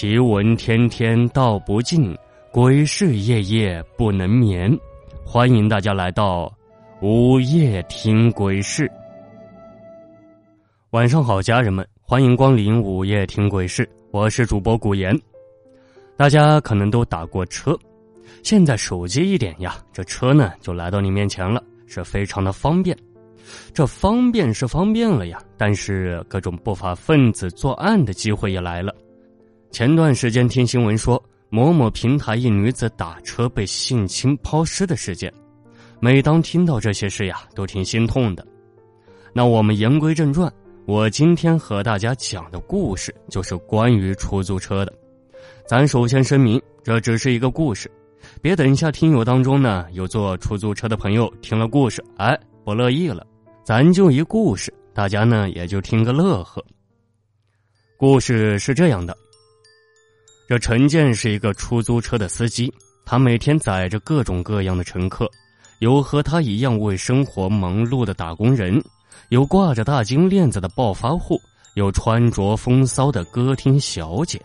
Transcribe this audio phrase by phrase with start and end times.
[0.00, 2.16] 奇闻天天道不尽，
[2.52, 4.72] 鬼事夜夜不能眠。
[5.24, 6.48] 欢迎大家来到
[7.02, 8.88] 午夜听鬼事。
[10.90, 13.90] 晚上好，家人们，欢迎光临午夜听鬼事。
[14.12, 15.20] 我是主播古言。
[16.16, 17.76] 大家可能都打过车，
[18.44, 22.96] 现在手机一点呀，这车呢就来到你面前了，是非常的方便。
[23.74, 28.94] 这方便是方便了呀，但是各种不法分子作案的机会也来了。
[29.78, 35.32] 前段时间听新闻说，某某平台一女子打车被性侵抛尸的事件。
[36.00, 38.44] 每当听到这些事呀，都挺心痛的。
[39.32, 40.52] 那我们言归正传，
[40.84, 44.92] 我今天和大家讲的故事就是关于出租车的。
[45.64, 47.88] 咱首先声明，这只是一个故事，
[48.42, 53.24] 别等一下听友当中呢有坐出租车的朋友听了故事，哎，不乐意了。
[53.62, 56.60] 咱就一故事，大家呢也就听个乐呵。
[57.96, 59.16] 故事是这样的：
[60.48, 62.72] 这陈建是一个出租车的司机，
[63.04, 65.30] 他每天载着各种各样的乘客，
[65.80, 68.82] 有和他一样为生活忙碌的打工人，
[69.28, 71.38] 有挂着大金链子的暴发户，
[71.74, 74.40] 有穿着风骚的歌厅小姐。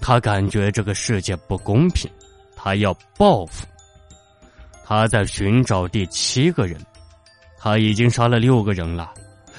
[0.00, 2.10] 他感觉这个世界不公平，
[2.56, 3.66] 他要报复。
[4.86, 6.80] 他在寻找第七个人。
[7.58, 9.12] 他已经杀了六个人了，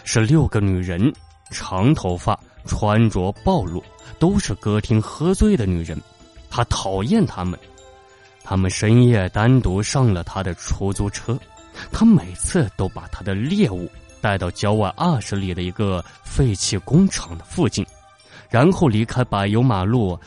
[0.05, 1.13] 是六个女人，
[1.51, 3.83] 长头发，穿着暴露，
[4.19, 5.99] 都是歌厅喝醉的女人。
[6.49, 7.59] 他讨厌他们，
[8.43, 11.37] 他们深夜单独上了他的出租车，
[11.91, 13.89] 他每次都把他的猎物
[14.21, 17.85] 带到郊外二十里的一个废弃工厂的附近，
[18.49, 20.17] 然后离开柏油马路，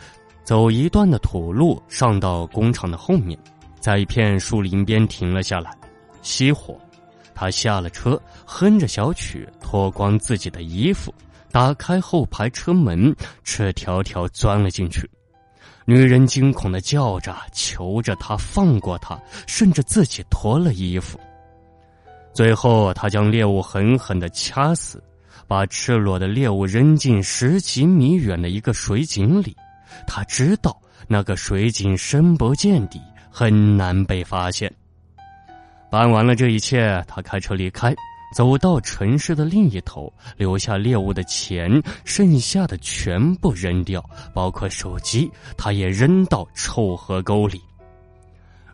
[0.44, 3.38] 走一段的土路，上到工厂的后面，
[3.78, 5.77] 在一片树林边停了下来，
[6.22, 6.77] 熄火。
[7.34, 11.14] 他下了车，哼着小曲，脱光自己的衣服，
[11.50, 15.08] 打开后排车门，赤条条钻了进去。
[15.84, 21.18] 女人惊恐的叫着，求着他放过她，甚至自己脱了衣服。
[22.33, 25.02] 最后，他将猎物狠狠的掐死，
[25.48, 29.56] 把赤裸的猎物扔进十几米远的一个水井里。
[30.06, 34.72] 他知道那个水井深不见底，很难被发现。
[35.90, 37.92] 办完了这一切，他开车离开，
[38.33, 47.61] 走到城市的另一头，留下猎物的钱，剩下的全部扔掉，包括手机，他也扔到臭河沟里。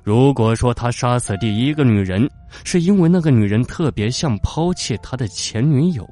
[0.02, 2.30] 如果说他杀死第一个女人
[2.64, 6.08] 是因为那个女人特别像抛弃他的前女友，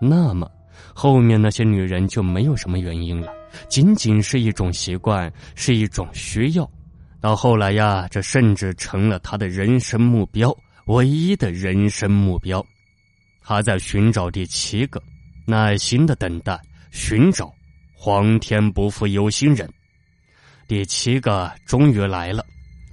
[0.00, 0.50] 那么
[0.92, 3.32] 后面那些女人就没有什么原因了，
[3.68, 6.68] 仅仅是一种习惯，是一种需要。
[7.20, 10.52] 到后来呀，这甚至成了他的人生目标，
[10.86, 12.64] 唯一的人生目标。
[13.48, 15.00] 他在寻找第七个，
[15.46, 17.54] 耐心的等待，寻找，
[17.94, 19.72] 皇天不负有心人。
[20.66, 22.44] 第七个终于来了。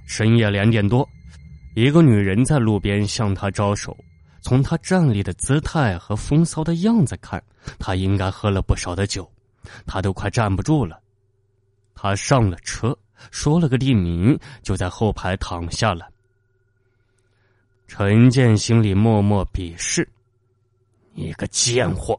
[0.06, 1.08] 深夜两点多，
[1.74, 3.96] 一个女人在路边向他招手。
[4.42, 7.42] 从他站立的姿态和风骚的样子看，
[7.80, 9.28] 他应该喝了不少的酒，
[9.86, 11.00] 他都快站不住了。
[11.96, 12.96] 他上了车。
[13.32, 16.06] 说了个地名，就在后排躺下了。
[17.88, 20.08] 陈建心里默默鄙视
[21.14, 22.18] ：“你个贱货！”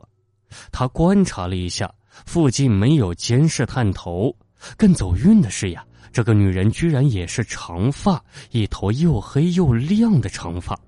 [0.72, 1.94] 他观察了一下，
[2.26, 4.36] 附近没有监视探头。
[4.78, 10.80] 更走运的是呀，这个女人居然也是长发，一头又黑又亮的长发。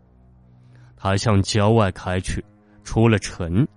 [0.95, 2.44] 他向郊外开去，
[2.84, 3.68] 出了城，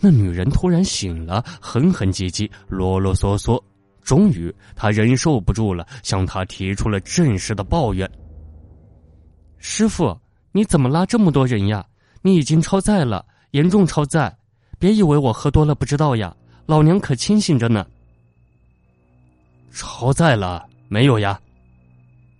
[0.00, 3.62] 那女人突然醒了，哼哼唧唧，啰啰嗦嗦。
[4.02, 8.10] 终于，他忍受不住了，向他提出了正式的抱怨
[9.58, 10.18] ：“师傅，
[10.50, 11.86] 你怎么拉这么多人呀？
[12.22, 14.34] 你已经超载了，严重超载！
[14.78, 16.34] 别以为我喝多了不知道呀，
[16.66, 17.86] 老娘可清醒着呢。”
[19.72, 21.40] 超载了没有呀？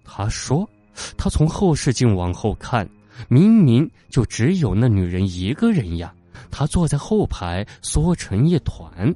[0.04, 0.69] 他说
[1.16, 2.88] ：“他从后视镜往后看，
[3.28, 6.14] 明明就只有那女人一个人呀，
[6.50, 9.14] 她坐在后排，缩成一团。”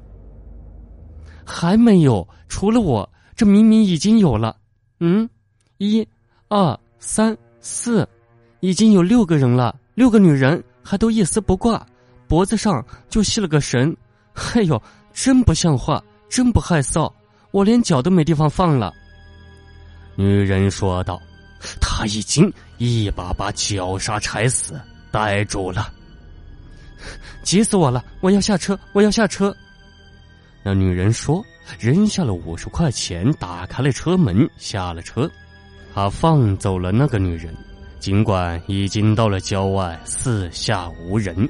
[1.45, 4.55] 还没有，除了我，这明明已经有了。
[4.99, 5.29] 嗯，
[5.77, 6.07] 一、
[6.47, 8.07] 二、三、四，
[8.61, 11.85] 已经有六个人了，六个女人还都一丝不挂，
[12.27, 13.95] 脖子上就系了个绳。
[14.53, 14.81] 哎呦，
[15.13, 17.11] 真不像话，真不害臊，
[17.51, 18.93] 我连脚都没地方放了。
[20.15, 21.21] 女人说道
[21.79, 24.79] ：“他已经一把把绞杀柴死，
[25.11, 25.91] 逮住了。
[27.43, 28.03] 急死我了！
[28.21, 29.55] 我要下车，我要下车。”
[30.63, 31.43] 那女人说
[31.79, 35.29] ：“扔下了五十块钱，打开了车门，下了车。
[35.93, 37.55] 他放走了那个女人，
[38.03, 41.47] 尽管已经到了郊外，四下无人。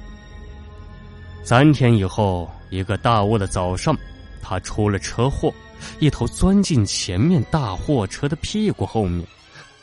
[1.44, 3.98] 三天以后，一个大雾的早上，
[4.40, 5.52] 他出了车祸，
[5.98, 9.26] 一头钻进前面大货车的屁股后面，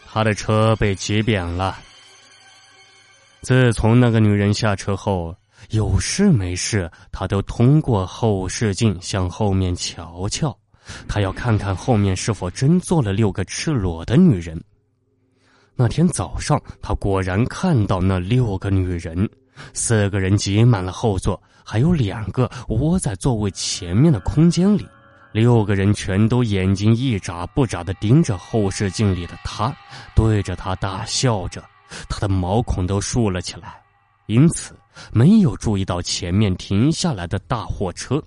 [0.06, 1.76] 他的车被挤扁了。
[3.40, 5.34] 自从那个女人下车后，
[5.70, 10.56] 有事没事，他都通过后视镜向后面瞧瞧，
[11.08, 14.62] 他要看看后面是否真坐了六个赤裸的女人。
[15.82, 19.26] 那天早上，他果然看到那六个女人，
[19.72, 24.86] 四个人挤满了后座，还有两个窝在座位前面的空间里。
[25.32, 29.74] 六个人全都眼睛一眨不眨的盯着后视镜里的他，
[30.14, 31.64] 对着他大笑着，
[32.10, 33.80] 他的毛孔都竖了起来，
[34.26, 34.74] 因此
[35.14, 38.22] 没有注意到前面停下来的大货车。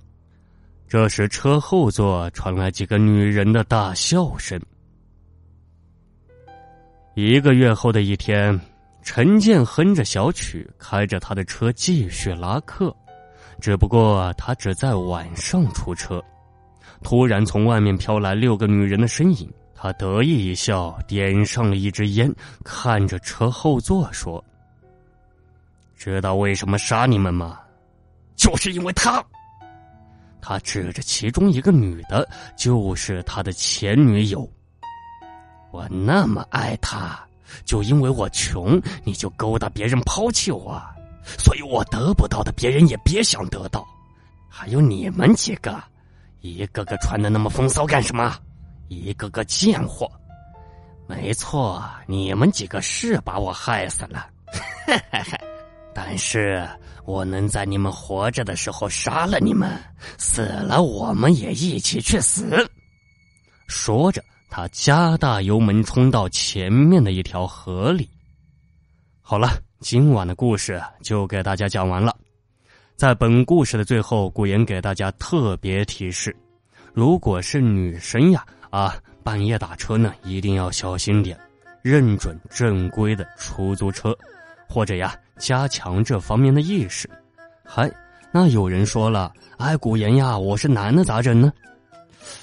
[0.90, 4.60] 这时，车后座传来几个女人的大笑声。
[7.16, 8.60] 一个月后的一天，
[9.04, 12.96] 陈建哼着小曲，开着他的车继续拉客，
[13.62, 16.20] 只不过他只在晚上出车。
[17.04, 22.34] 突然，从外面飘来六个女人的身影，他得意一笑，点上了一支烟，
[22.64, 24.44] 看着车后座说
[25.96, 27.60] ：“知道为什么杀你们吗？
[28.36, 29.24] 就是因为他。”
[30.42, 32.28] 他指着其中一个女的，
[32.58, 34.50] 就是他的前女友。
[35.74, 37.20] 我那么爱他，
[37.66, 40.80] 就因为我穷，你就勾搭别人抛弃我，
[41.40, 43.84] 所以我得不到的别人也别想得到。
[44.48, 45.84] 还有你们几个，
[46.42, 48.38] 一个个穿的那么风骚干什么？
[48.88, 50.08] 一个个贱货！
[51.08, 54.30] 没错，你们几个是把我害死了，
[55.92, 56.70] 但是
[57.04, 59.76] 我能在你们活着的时候杀了你们，
[60.20, 62.70] 死了我们也一起去死。
[63.66, 64.24] 说着。
[64.56, 68.08] 他加大油门冲到前面的一条河里。
[69.20, 72.16] 好了，今晚的故事就给大家讲完了。
[72.96, 76.36] 在本故事的最后，古言给大家特别提示：
[76.94, 81.36] 如果是女生呀，啊，半夜打车呢，一定要小心点，
[81.82, 84.16] 认准正规的出租车，
[84.70, 87.10] 或者呀，加强这方面的意识。
[87.66, 87.92] 嗨，
[88.32, 91.52] 那有人说了，哎，古言呀，我是男的咋整呢？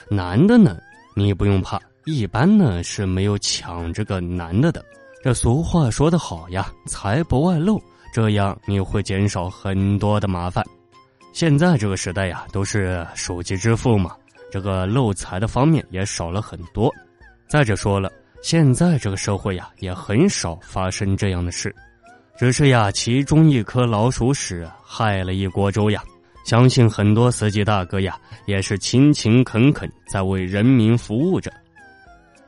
[0.08, 0.76] 男的呢，
[1.14, 1.80] 你不用怕。
[2.04, 4.82] 一般呢是没有抢这个男的的，
[5.22, 7.80] 这俗话说得好呀，财不外露，
[8.12, 10.64] 这样你会减少很多的麻烦。
[11.32, 14.16] 现在这个时代呀，都是手机支付嘛，
[14.50, 16.90] 这个漏财的方面也少了很多。
[17.48, 18.10] 再者说了，
[18.42, 21.74] 现在这个社会呀，也很少发生这样的事，
[22.38, 26.02] 只是呀，其中一颗老鼠屎害了一锅粥呀。
[26.46, 31.52] 相信很多司机大哥呀，也是勤勤恳恳在为人民服务着。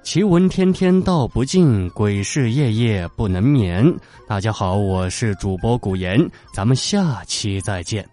[0.02, 3.86] 奇闻天天道不尽，鬼事夜夜不能眠。
[4.26, 8.06] 大家好，我是主播古言，咱们下期再见。